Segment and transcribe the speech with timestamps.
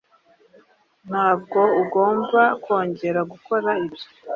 [1.09, 4.07] Ntabwo ugomba kongera gukora ibyo.